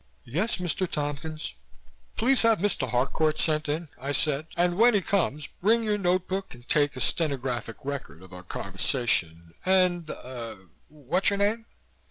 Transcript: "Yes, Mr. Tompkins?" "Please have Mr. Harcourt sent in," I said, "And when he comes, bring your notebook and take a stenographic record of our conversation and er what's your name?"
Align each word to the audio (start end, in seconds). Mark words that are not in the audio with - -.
"Yes, 0.25 0.55
Mr. 0.57 0.89
Tompkins?" 0.89 1.53
"Please 2.17 2.41
have 2.41 2.57
Mr. 2.57 2.89
Harcourt 2.89 3.39
sent 3.39 3.69
in," 3.69 3.87
I 3.99 4.13
said, 4.13 4.47
"And 4.57 4.75
when 4.75 4.95
he 4.95 5.01
comes, 5.01 5.45
bring 5.61 5.83
your 5.83 5.99
notebook 5.99 6.55
and 6.55 6.67
take 6.67 6.95
a 6.95 6.99
stenographic 6.99 7.77
record 7.83 8.23
of 8.23 8.33
our 8.33 8.41
conversation 8.41 9.53
and 9.63 10.09
er 10.09 10.69
what's 10.89 11.29
your 11.29 11.37
name?" 11.37 11.67